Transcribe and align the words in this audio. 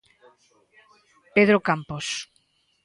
Pedro 1.35 1.57
Campos. 1.67 2.07